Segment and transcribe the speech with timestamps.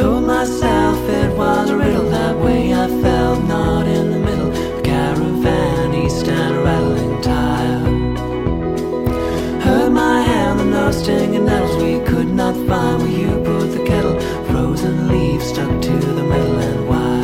[0.00, 4.50] told myself it was a riddle that way I felt not in the middle.
[4.76, 7.80] The caravan east and a rattling tire.
[9.60, 13.84] Hurt my hand, the nose stinging nettles we could not find where you put the
[13.84, 14.18] kettle.
[14.48, 17.20] Frozen leaves stuck to the metal and wire.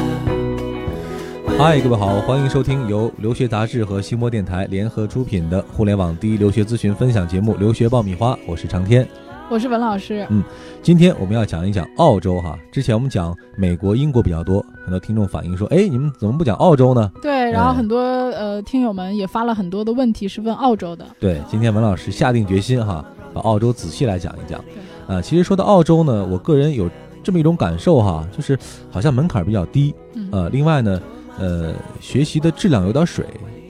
[1.57, 9.09] 嗨，各位好，欢迎收听由留学杂志和新播电台联合出品的互联网第一留学咨询分享节目《留学爆米花》，我是长天。
[9.49, 10.27] 我是文老师。
[10.29, 10.43] 嗯，
[10.83, 12.59] 今天我们要讲一讲澳洲哈。
[12.73, 17.11] 之前我们讲美国、英国比较多，很多听众反映说，哎，你们怎么不讲澳洲呢？
[17.23, 21.07] 对，然后很多呃听友们也发了很多的问题，是问澳洲的。
[21.21, 24.61] 对，今天文老师下定决心哈，把澳洲仔细来讲一讲。
[25.07, 26.91] 对，啊，其实说到澳洲呢，我个人有
[27.23, 28.59] 这么一种感受哈，就是
[28.91, 29.95] 好像门槛比较低，
[30.33, 31.01] 呃，另外呢，
[31.39, 33.25] 呃，学习的质量有点水，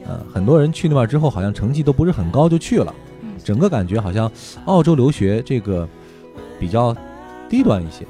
[0.07, 2.95] 呃，很多人去那边之后，好像成绩都不是很高就去了。
[3.47, 4.29] 整个感觉好像
[4.65, 5.89] 澳洲留学这个
[6.59, 6.93] 比较
[7.49, 8.05] 低端一些，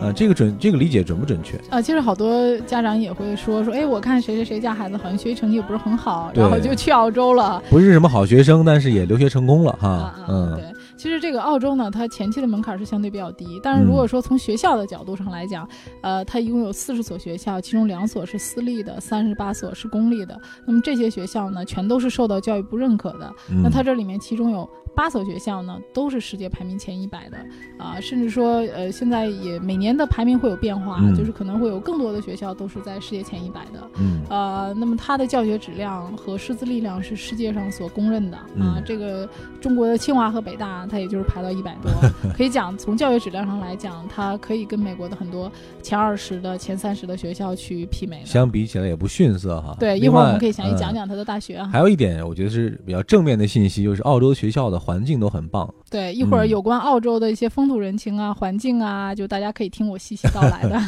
[0.00, 1.56] 呃，这个准这个理解准不准确？
[1.70, 10.14] 啊，其实好多家长也会说说，哎，我看谁谁谁家孩子好像学习成绩也不是很好，然后就去澳洲了，不是什么好学生，但是也留学成功了哈。
[10.28, 10.64] 嗯，对，
[10.96, 15.68] 其实这个澳洲呢，它前期的门槛是相对比较低，但是如果说从学校的角度上来讲，
[16.02, 24.68] 呃，它一共有四十所学校，其中两所是私立的，三十八所是公立的，那么这些学校呢，全都是受到教育部认可的，那它这里面其中有。
[24.96, 27.36] 八所学校呢，都是世界排名前一百的
[27.76, 33.90] 啊，甚至说，呃，现在也每年的排名会有变化，就是可能会有更多的学校都是在世界前一百的。
[33.98, 38.80] 嗯，呃，那么它的教学质量和师资力量是世界上所公认的啊。
[38.86, 39.28] 这个
[39.60, 41.92] 中国的清华和北大，它也就是排到一百多，
[42.34, 45.52] 可以讲从教学质量上来讲，它可以跟美国的很多
[45.82, 48.22] 前二十的、前三十的学校去媲美。
[48.24, 49.76] 相比起来也不逊色哈。
[49.78, 51.68] 对，一会儿我们可以详细讲讲它的大学啊。
[51.70, 54.80] 还有一点，我觉得是比较正面的信息，就是澳洲学校的。
[54.86, 55.68] 环境都很棒。
[55.90, 60.80] 对，一会儿有关澳洲的一些风土人情啊、环境啊，就大家可以听我细细道来的。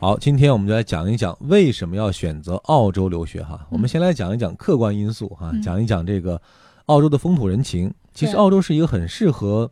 [0.00, 3.64] 好，今天我们就来讲一讲为什么要选择澳洲留学哈。
[3.70, 6.42] 我们先来讲一讲客观因素哈，讲一讲这个
[6.86, 7.94] 澳洲的风土人情。
[8.12, 9.70] 其实澳洲是一个很适合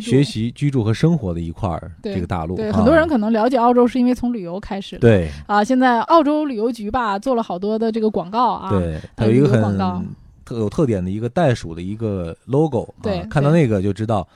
[0.00, 2.56] 学习、居住和生活的一块儿这个大陆。
[2.56, 4.98] 对，很多人可能了解澳洲是因为从旅游开始。
[4.98, 8.70] 对啊，现在澳洲旅游局吧做了好多的这个广告啊。
[8.70, 9.78] 对，它有一个很。
[10.50, 14.26] 特有特点的一个袋鼠的一个 logo，对，看到那个就知道。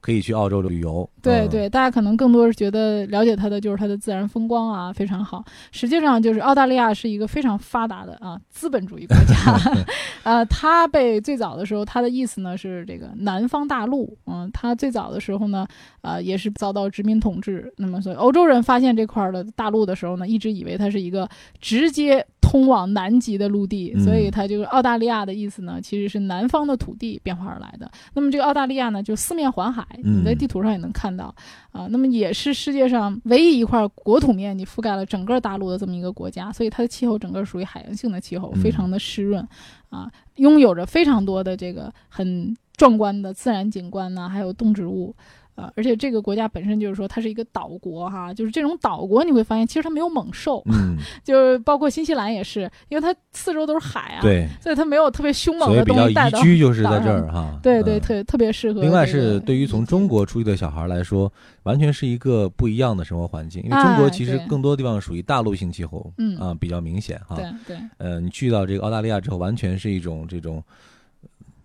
[0.00, 5.44] 可以去澳洲旅游，对对，大家可能更多是觉得了解它的就是它的自然风光啊，非常好。
[5.72, 9.84] 实际上，就是澳大利亚是一个非常发达的啊资本主义国家。
[10.22, 14.16] 呃，它被最早的时候，它的意思呢是这个南方大陆。
[14.26, 15.66] 嗯，它最早的时候呢，
[16.02, 17.70] 呃，也是遭到殖民统治。
[17.78, 21.28] 那么，所以欧洲人发现这块的大陆的时候呢，一直以为它是一个
[21.60, 27.90] 直接通往南极的陆地，所以它就是澳大利亚的意思呢，其实是南方的土地变化而来的。
[28.14, 29.86] 那么，这个澳大利亚呢，就四面环海。
[30.02, 31.26] 你在地图上也能看到，
[31.72, 39.46] 啊，那么也是世界上唯一一块国土面积覆盖了整个大陆的这么一个国家，所以它的气候整个属于海洋性的气候，非常的湿润，
[39.90, 45.14] 啊，拥有着非常多的这个很壮观的自然景观呢，还有动植物。
[45.58, 56.38] 啊，而且这个国家本身就是说它是一个岛国哈，就是这种岛国你会发现其实它没有猛兽，嗯，就是包括新西兰也是，因为它四周都是海啊，对，所以它没有特别凶猛的东西带到。
[56.38, 58.80] 宜居就是在这儿哈，对对，特特别适合。
[58.80, 61.32] 另外是对于从中国出去的小孩来说，
[61.64, 70.62] 完全是一个不一样的生活环境，因为中国其实更多地方属于大陆性气候，嗯啊比较明显哈，对对，呃，你去到这个澳大利亚之后，完全是一种这种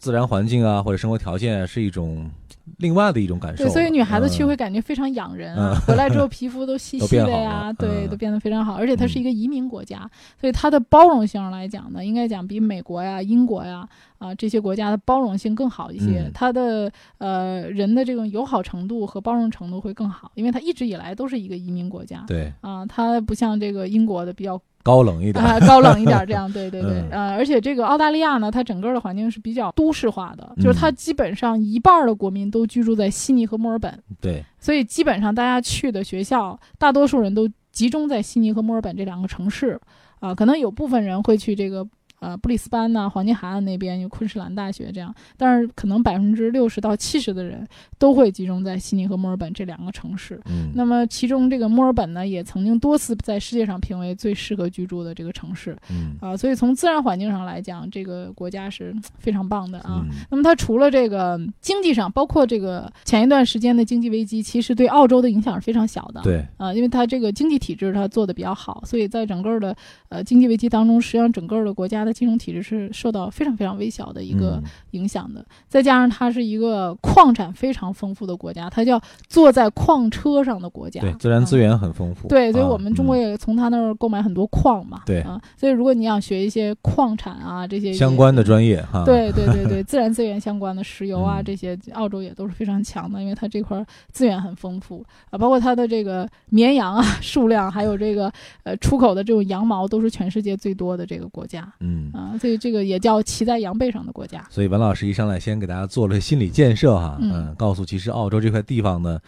[0.04, 2.30] 自然环境啊或者生活条件是一种。
[2.78, 8.76] 另外的一种感受，对，所以女孩子去会感觉非常养人啊，回来之后皮肤都细细的呀， 对，都变得非常好。
[8.76, 10.10] 而且它是一个移民国家，
[10.40, 13.86] 所以它的包容性来讲呢，应该讲比美国呀、英国呀
[14.18, 16.32] 啊这些国家的包容性更好一些。
[16.34, 22.24] 它的呃人的这种友好程度和包容程度会更好，因为它一直以来都是一个移民国家。
[22.26, 24.60] 对啊，它不像这个英国的比较。
[24.84, 25.44] 高冷一点。
[25.44, 39.80] 啊，高冷一点，这样对对对，呃，而且这个澳大利亚呢，它整个的环境是比较都市化的，就是它基本上一半的国民都居住在悉尼和墨尔本，对，所以基本上大家去的学校，大多数人都集中在悉尼和墨尔本这两个城市，
[40.20, 41.88] 啊，可能有部分人会去这个。
[42.24, 47.68] 呃，布里斯班呐，黄金海岸那边有昆士兰大学这样，但是可能百分之六十到七十的人
[48.00, 50.40] 都会集中在悉尼和墨尔本这两个城市。
[50.46, 55.78] 嗯，那么其中这个墨尔本呢，也曾经多次在世界上评为最适合居住的这个城市。
[55.92, 60.06] 嗯，啊，所以从自然环境上来讲，这个国家是非常棒的啊。
[60.32, 66.22] 那么它除了这个经济上，包括这个前一段时间的经济危机，其实对澳洲的影响是非常小的。
[66.22, 69.76] 对，啊，因为它这个经济体制它做的比较好，所以在整个的
[70.08, 72.13] 呃经济危机当中，实际上整个的国家的。
[72.14, 75.44] 的金融体制是受到非常非常微小的一个嗯影响的。
[75.68, 81.74] 再加上它是一个矿产非常丰富的国家，它叫坐在矿车上的国家，对，自然资源。
[81.74, 82.28] 很丰富。
[82.28, 85.02] 对，所以啊我们中国嗯也从它那儿购买很多矿嘛。
[85.08, 88.44] 对啊，所以如果你想学一些矿产啊这些相关的。
[88.44, 89.04] 专业哈。
[89.06, 98.30] 对对对对， 自然资源相关的石油啊，嗯这些澳洲也都是非常强的，因为它这块儿资源很丰富啊，包括它的这个绵羊啊数量，还有这个
[98.64, 102.03] 呃出口的这种羊毛，都是全世界最多的这个国家嗯。
[102.14, 104.46] 啊，所以这个也叫骑在羊背上的国家。
[104.50, 109.20] 所以文老师一上来先给大家做了心理建设哈，嗯嗯，告诉其实澳洲这块地方呢，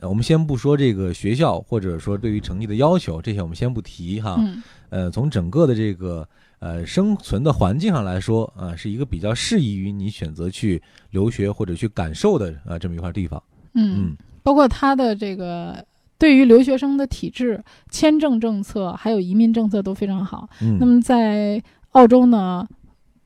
[0.00, 6.26] 呃我们先不说这个学校或者说对于成绩的要求，这些我们先不提哈，嗯呃，从整个的这个
[6.60, 10.80] 呃生存的环境上来说，啊、是一个比较适宜于你选择去
[11.10, 13.42] 留学或者去感受的啊、这么一块地方。
[13.74, 15.84] 嗯，嗯包括它的这个
[16.16, 20.48] 对于留学生的体制、签证政策还有移民政策都非常好。
[20.62, 21.60] 嗯，那么在
[21.94, 22.66] 澳洲呢，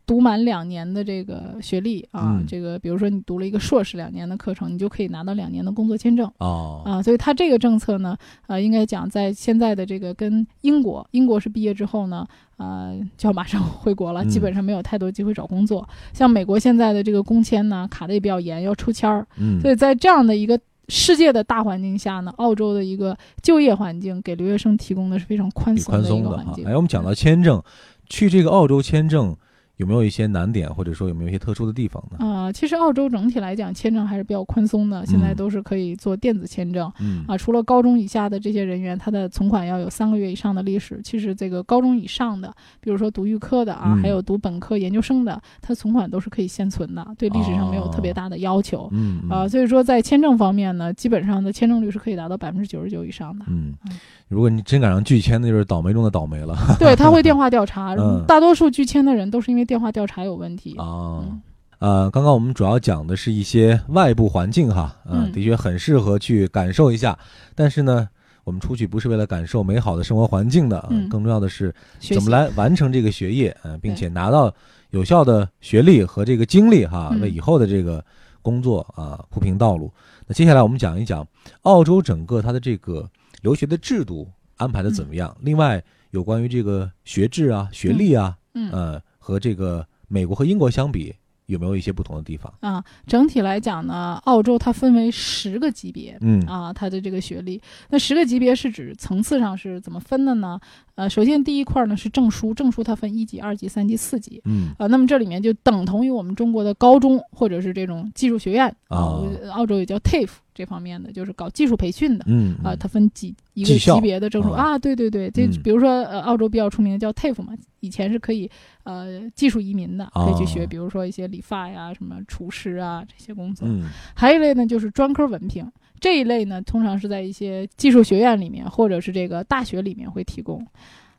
[0.07, 6.31] 读满两年的这个学历啊，嗯这个比如说你读了一个硕士两年的课程，你就可以拿到两年的工作签证。
[6.39, 8.17] 哦，啊，所以它这个政策呢，
[8.47, 12.27] 呃，应该讲在现在的这个跟英国，英国是毕业之后呢，
[12.59, 15.87] 呃，就要马上回国了，基嗯本上没有太多机会找工作。
[16.13, 19.27] 像美国现在的这个工签呢，卡的也比较严，要抽签儿。
[19.39, 26.65] 嗯，所以在这样的一个世界的大环境下呢，澳洲的一个就业环境给留学生提供的是非常宽松的一宽松的个环境。。
[26.65, 27.63] 哈哎，我们讲到签证，
[28.09, 29.37] 去这个澳洲签证
[29.79, 32.25] 有没有一些难点，或者说有没有一些特殊的地方呢？
[32.25, 36.93] 啊、其实澳洲整体来讲签证还是比较宽松的，现在嗯都是可以做电子签证。
[37.01, 41.01] 嗯啊，除了高中以下的这些人员，他的存款要有三个月以上的历史。
[41.03, 48.89] 其实这个高中以上的，比如说读预科的啊，嗯还有读本科、研究生的，他存款都是可以现存的，对历史上没有特别大的要求。
[48.93, 53.45] 嗯嗯啊，所以说在签证方面呢，基本上的签证率是可以达到百分之九十九以上的。
[53.49, 53.97] 嗯嗯，
[54.27, 60.75] 如果你真赶上拒签，那就是倒霉中的倒霉了对，他会 电话调查，嗯大多数拒签的人都是因为电话调查有问题。
[60.79, 61.21] 啊。
[61.23, 61.43] 嗯
[61.81, 67.17] 呃，刚刚我们主要讲的是一些外部环境哈，呃嗯的确很适合去感受一下。
[67.55, 68.09] 但是呢，
[68.43, 74.53] 我们出去不是为了感受美好的生活环境的，更重要的是怎么来完成这个学业，呃，并且拿到
[74.91, 78.05] 有效的学历和这个经历哈，嗯为以后的这个
[78.43, 79.89] 工作啊铺平道路。
[80.27, 81.25] 那接下来我们讲一讲
[81.63, 83.09] 澳洲整个它的这个
[83.43, 85.33] 留学的制度安排的怎么样。
[85.43, 85.81] 另外，
[86.11, 91.15] 有关于这个学制啊、学历啊，嗯呃，和这个美国和英国相比，
[91.45, 92.51] 有没有一些不同的地方？
[92.61, 96.17] 啊，整体来讲呢，澳洲它分为十个级别。
[96.23, 97.61] 嗯啊，它的这个学历，
[97.91, 100.59] 那十个级别是指层次上是怎么分的呢？
[100.99, 104.43] 呃，首先第一块呢是证书，证书它分一级、二级、三级、四级。
[104.47, 109.23] 嗯啊，那么这里面就等同于我们中国的高中或者是这种技术学院啊，
[109.53, 112.25] 澳洲也叫 TAFE 这方面的，就是搞技术培训的。
[112.27, 118.51] 嗯啊，它分几一个级别的证书啊啊，对对对，这嗯比如说呃，澳洲比较出名的叫 TAFE 嘛，以前是可以
[118.83, 123.69] 呃技术移民的，可以去学，哦比如说一些理发呀、什么厨师啊这些工作。
[123.69, 123.85] 嗯
[124.17, 125.65] 还有一类呢就是专科文凭，
[126.01, 130.67] 这一类呢通常是在一些技术学院里面或者是这个大学里面会提供。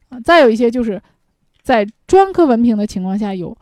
[0.09, 1.01] 啊，再有一些就是
[1.61, 3.55] 在专科文凭的情况下有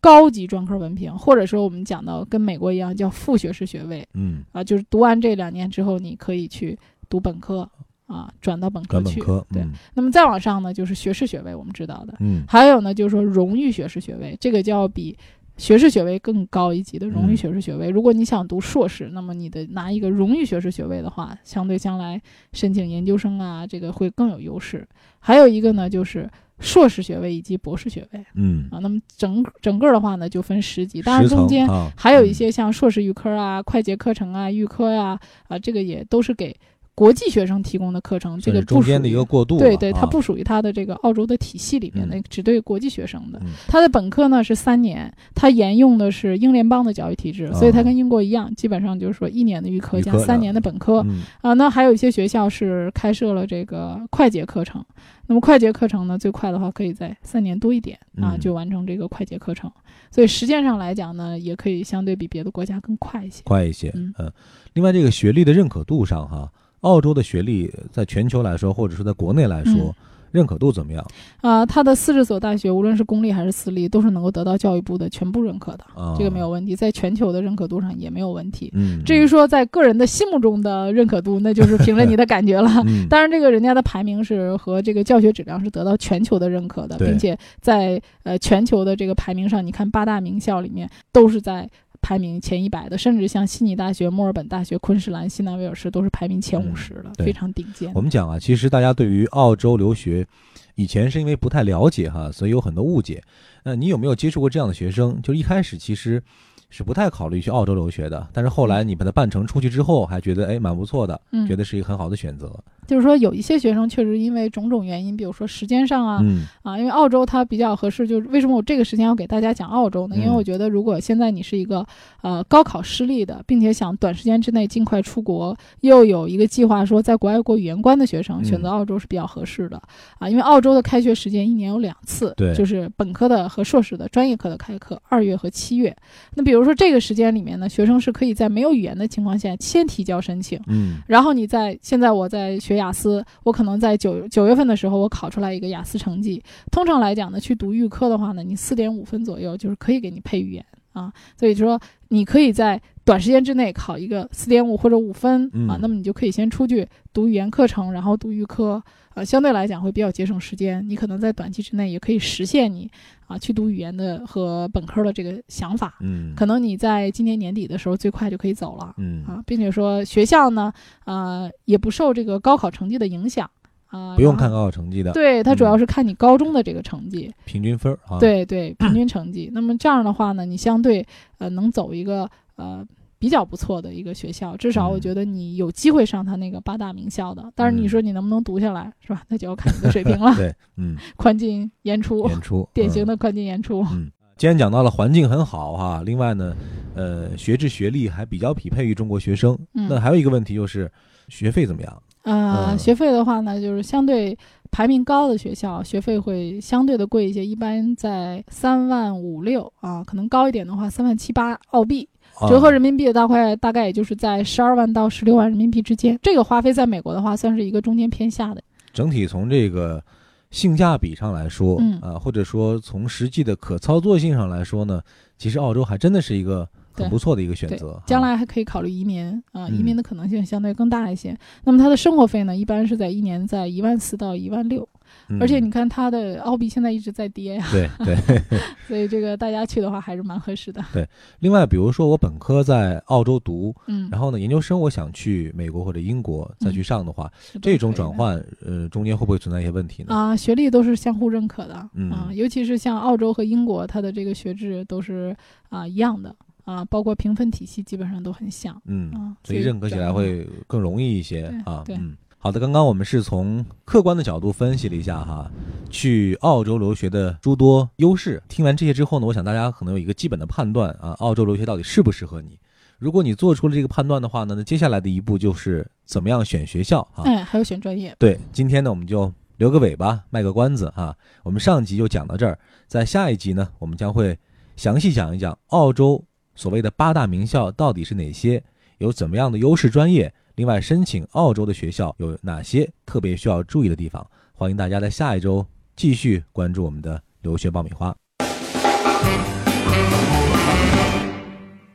[0.00, 6.78] 高级专科文凭，或者说我们讲到跟美国一样叫副学士学位嗯，啊，就是读完这两年之后，你可以去
[7.08, 7.68] 读本科
[8.06, 9.18] 啊，转到本科去。
[9.20, 12.14] 本科，对嗯那么再往上呢，就是学士学位，我们知道的。
[12.20, 15.16] 嗯还有呢，就是说荣誉学士学位，这个就要比
[15.56, 17.88] 学士学位更高一级的荣誉嗯学士学位。
[17.88, 22.20] 如果你想读硕士，那么你的拿一个荣誉学士学位的话，相对将来
[22.52, 24.86] 申请研究生啊，这个会更有优势。
[25.20, 28.78] 还有一个呢，就是硕士学位以及博士学位嗯，啊。
[28.80, 35.18] 那么整整个的话呢，就分十级，当然中间啊还有一些像硕士预科啊、快捷课程啊、预科呀
[35.48, 36.54] 啊这个也都是给
[36.94, 43.38] 国际学生提供的课程，这个中间的一个过渡，对对，它啊不属于它的这个澳洲的体系里面的，只对国际学生的。
[43.42, 43.50] 嗯。
[43.66, 51.04] 它的本科呢是三年，它沿用的是英联邦的教育体制，所以它跟英国一样，基本上就是说一年的预科加三年的本科。
[51.08, 51.22] 嗯。
[51.42, 51.52] 啊。
[51.54, 54.84] 那还有一些学校是开设了这个快捷课程，
[55.26, 58.40] 那么快捷课程呢，最快的话可以在三年多一点啊嗯。
[58.40, 59.68] 就完成这个快捷课程，
[60.12, 63.42] 所以时间上来讲呢，也可以相对比别的国家更快一些。
[63.44, 64.14] 快一些，嗯。
[64.18, 64.32] 嗯。
[64.74, 66.50] 另外，这个学历的认可度上哈，
[66.84, 69.94] 澳洲的学历在全球来说，或者说在国内来说嗯，
[70.32, 71.04] 认可度怎么样
[71.40, 76.14] 啊，它的四十所大学，无论是公立还是私立，都是能够得到教育部的全部认可的，啊？
[76.18, 78.70] 这个没有问题，在全球的认可度上也没有问题。
[78.74, 82.68] 嗯，至于说在个人的心目中的认可度，那就是凭着你的感觉了。
[82.84, 91.70] 嗯，当然，这个人家的排名是和这个教学质量是得到全球的认可的，并且在呃全球的这个排名上，你看八大名校里面都是在
[92.04, 98.02] 排名前一百的，甚至像悉尼大学、墨尔本大学、昆士兰、西南威尔士都是排名前五十的，对非常顶尖我。
[98.02, 100.26] 们讲啊，其实大家对于澳洲留学，
[100.74, 103.22] 以前是因为不太了解哈，所以有很多误解。
[103.62, 105.18] 那你有没有接触过这样的学生？
[105.22, 106.22] 就一开始其实
[106.68, 112.54] 是不太考虑去澳洲留学的，但是后来你把它办成出去之后，还觉得哎蛮不错的，嗯觉得是一个很好的选择。
[112.86, 120.16] 就是说，有一些学生确实因为种种原因，比如说时间上啊，嗯啊，因为澳洲它比较合适，就是为什么我这个时间要给大家讲澳洲呢？
[120.16, 121.84] 因为嗯我觉得，如果现在你是一个
[122.22, 129.80] 呃高考失利的，并且想短时间之内尽快出国，又有一个计划说在国外过语言关的学生，嗯选择澳洲是比较合适的
[130.18, 130.28] 啊。
[130.28, 135.94] 因为澳洲的开学时间一年有两次，对就是本科的和硕士的专业课的开课，二月和七月。
[136.34, 140.60] 那比如说这个时间里面呢，学生是可以在没有语言的情况下先提交申请。
[140.66, 146.42] 嗯然后你在现在我在学雅思，我可能在九九月份的时候我考出来一个雅思成绩。
[146.70, 158.82] 通常来讲呢，去读预科的话呢，你四点五分左右就是可以给你配语言啊，所以说你可以在短时间之内考一个四点五或者五分嗯啊，那么你就可以先出去读语言课程，然后读预科，
[159.14, 160.82] 呃，相对来讲会比较节省时间。
[160.88, 162.90] 你可能在短期之内也可以实现你
[163.26, 165.96] 啊去读语言的和本科的这个想法。
[166.00, 168.94] 嗯可能你在今年年底的时候最快就可以走了。
[168.96, 170.72] 嗯，啊，并且说学校呢，
[171.04, 173.50] 呃，也不受这个高考成绩的影响
[173.94, 179.50] 啊，不用看高考成绩的，对，它主要嗯是看你高中的这个成绩，平均分儿啊。，对对，平均成绩。
[179.54, 181.06] 那么这样的话呢，你相对
[181.38, 182.84] 呃能走一个呃
[183.18, 187.50] 比较不错的一个学校，至少我嗯觉得你有机会上他那个八大名校的。
[187.54, 189.22] 但是你嗯说你能不能读下来，是吧？
[189.28, 190.34] 那就要看你的水平了。
[190.36, 193.80] 对，嗯，宽进严出，演出嗯典型的宽进严出。
[193.92, 196.54] 嗯，今天讲到了环境很好哈，另外呢，
[196.94, 199.56] 呃，学制学历还比较匹配于中国学生。
[199.74, 200.90] 嗯那还有一个问题就是
[201.28, 202.02] 学费怎么样？
[202.24, 204.36] 呃，嗯学费的话呢，就是相对
[204.70, 212.08] 排名高的学校，学费会相对的贵一些，一般在三万五六啊，可能高一点的话三万七八澳币，
[212.40, 216.18] 啊折合人民币大概大概也就是在十二万到十六万人民币之间。
[216.22, 218.62] 这个花费在美国的话，算是一个中间偏下的。
[218.92, 220.02] 整体从这个
[220.50, 225.02] 性价比上来说，嗯啊，或者说从实际的可操作性上来说呢，
[225.36, 228.00] 其实澳洲还真的是一个很不错的一个选择。
[228.06, 231.36] 将啊来还可以考虑移民啊、移嗯民的可能性相对更大一些。
[231.64, 234.88] 那么他的生活费呢，一般是在一年在一万四到一万六，
[235.28, 238.40] 嗯而且你看它的澳币现在一直在跌呀，对对。
[238.86, 240.84] 所以这个大家去的话还是蛮合适的。
[240.92, 241.08] 对
[241.40, 247.30] 另外，比如说我本科在澳洲读，嗯，然后呢，研究生我想去美国或者英国再去上的话，
[247.62, 250.14] 这种转换，呃，中间会不会存在一些问题呢？
[250.14, 255.34] 啊，学历都是相互认可的，嗯啊，尤其是像澳洲和英国，它的这个学制都是
[255.70, 256.34] 啊一样的
[256.64, 261.82] 啊，包括评分体系基本上都很像嗯，啊，所以认可起来会更容易一些啊。
[261.84, 265.50] 对嗯，好的，刚刚我们是从客观的角度分析了一下哈，
[265.90, 268.42] 去澳洲留学的诸多优势。
[268.48, 272.58] 听完这些之后呢，我想大家可能有一个基本的判断啊，澳洲留学到底适不适合你？
[272.98, 277.24] 如果你做出了这个判断的话呢，那接下来的一步就是怎么样选学校啊？
[277.24, 281.14] 哎，还有选专业，对，今天呢我们就留个尾巴，卖个关子啊。
[281.42, 284.38] 我们上集就讲到这儿，在下一集呢，我们将会
[284.76, 286.24] 详细讲一讲澳洲
[286.56, 288.62] 所谓的八大名校到底是哪些，
[288.98, 294.24] 有怎么样的优势专业，另外申请澳洲的学校有哪些特别需要注意的地方。
[294.52, 298.14] 欢迎大家在下一周继续关注我们的留学爆米花。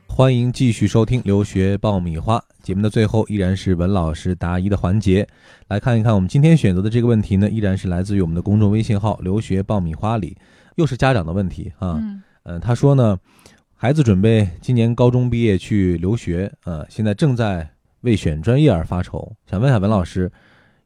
[0.07, 5.25] 欢迎继续收听《留学爆米花》节目的最后，依然是文老师答疑的环节。
[5.69, 10.35] 来看一看我们今天选择的这个问题呢，依然是来自于我们的公众微信号“留学爆米花”里，
[10.75, 11.95] 又是家长的问题啊。
[12.01, 13.17] 嗯嗯、他说呢，
[13.81, 17.65] 孩子准备今年高中毕业去留学，呃，现在正在
[18.01, 20.29] 为选专业而发愁，想问一下文老师，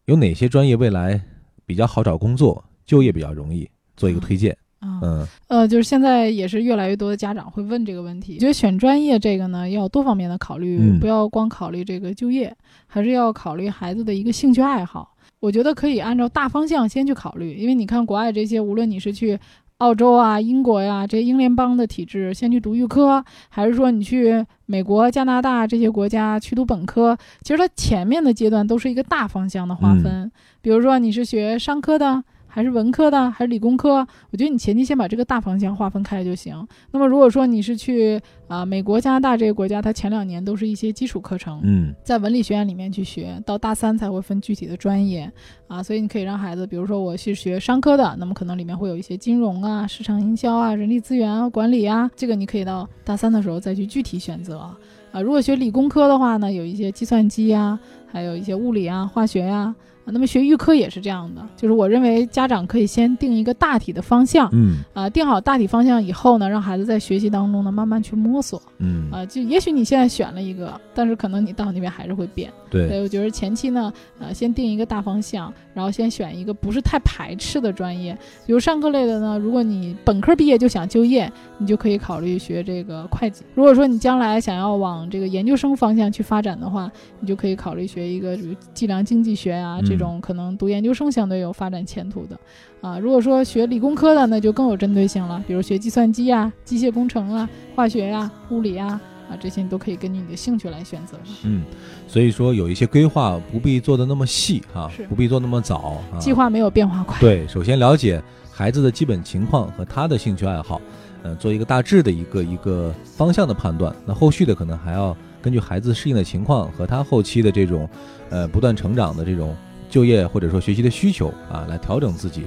[0.05, 1.19] 有哪些专业未来
[1.65, 4.55] 比较好找工作，就业比较容易，做一个推荐。
[4.77, 8.37] 啊，嗯呃，就是现在也是越来越多的家长会问这个问题。
[8.37, 15.09] 觉得选专业这个呢，要多方面的考虑，嗯不要光考虑这个就业，还是要考虑孩子的一个兴趣爱好。
[15.39, 19.37] 我觉得可以按照大方向先去考虑，因为你看国外这些，无论你是去
[19.83, 30.31] 澳洲啊、英国呀、这些英联邦的体制，先去读预科，还是说你去美国、加拿大这些国家去读本科，其实它前面的阶段都是一个大方向的划分。
[30.61, 32.23] 比如说你是学商科的。
[32.53, 34.07] 还是文科的，还是理工科？
[34.29, 36.55] 我觉得你前期先把这个大方向划分开就行。
[36.91, 45.31] 那么如果说你是去啊、美国、加拿大这些国家，它前两年都是一些基础课程，嗯在文理学院里面去学，到大三才会分具体的专业
[45.67, 45.81] 啊。
[45.81, 54.77] 所以你可以让孩子，比如说我是学商科的，那么可能里面会有一些金融啊、市场营销啊、人力资源啊、管理啊，这个你可以到大三的时候再去具体选择啊。
[55.23, 57.79] 如果学理工科的话呢，有一些计算机呀、
[58.13, 72.51] 还有一些物理啊、化学呀、啊那么学预科也是这样的，就是我认为家长可以先定一个大体的方向，嗯啊，定好大体方向以后呢，让孩子在学习当中呢慢慢去摸索，嗯，啊，就也许你现在选了一个，但是可能你到那边还是会变。
[72.69, 78.13] 对，对，我觉得前期呢，呃，先定一个大方向，然后先选一个不是太排斥的专业，
[78.45, 86.91] 比如上课类的呢，如果你本科毕业就想就业，你就可以考虑学这个会计；如果说你将来想要往这个研究生方向去发展的话，
[87.21, 92.39] 你就可以考虑学一个比如计量经济学啊这嗯种可能读研究生相对有发展前途的。
[92.81, 101.17] 啊，如果说学理工科的，那就更有针对性了，比如学计算机啊、机械工程啊、化学呀、物理啊，啊这些你都可以根据你的兴趣来选择。
[101.45, 101.63] 嗯，
[102.09, 106.19] 所以说有一些规划不必做的那么细哈是，不必做那么早啊。
[106.19, 107.17] 计划没有变化快。
[107.21, 110.81] 对，首先了解孩子的基本情况和他的兴趣爱好，
[111.23, 113.95] 呃，做一个大致的一个一个方向的判断。
[114.05, 117.87] 那后续的可能还要根据孩子适应的情况和他后期的这种，
[118.29, 119.53] 呃，不断成长的这种
[119.89, 122.43] 就业或者说学习的需求啊，来调整自己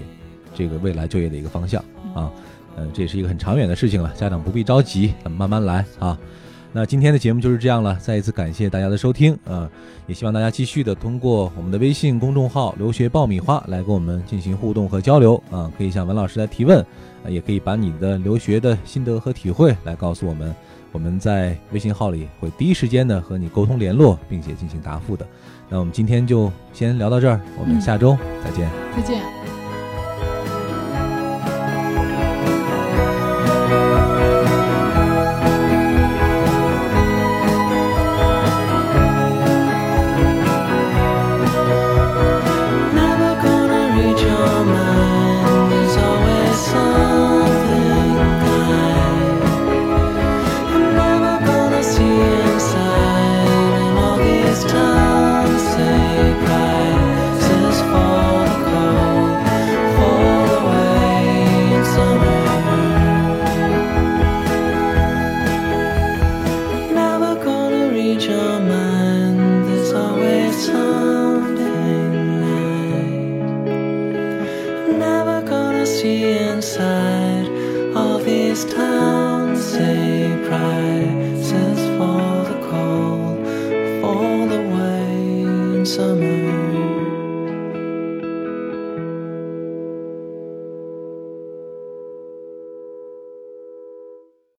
[0.54, 1.84] 这个未来就业的一个方向
[2.14, 2.32] 啊。
[2.76, 6.18] 呃，这也是一个很长远的事情了，家长不必着急，咱们慢慢来啊。
[6.72, 9.66] 那今天的节目就是这样了，再一次感谢大家的收听啊、
[10.06, 16.78] 也希望大家继续的通过我们的微信公众号“留学爆米花”来跟我们进行互动和交流啊，可以向文老师来提问，
[17.24, 20.54] 啊，也可以把你的留学的心得和体会来告诉我们，
[20.92, 25.26] 我们在微信号里会第一时间的和你沟通联络，并且进行答复的。
[25.68, 28.70] 那我们今天就先聊到这儿，我们下周再见。
[28.96, 29.45] 再见。